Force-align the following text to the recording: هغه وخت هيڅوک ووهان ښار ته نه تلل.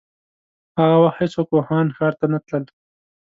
هغه 0.79 0.97
وخت 1.03 1.17
هيڅوک 1.19 1.47
ووهان 1.51 1.87
ښار 1.97 2.13
ته 2.19 2.25
نه 2.33 2.39
تلل. 2.45 2.63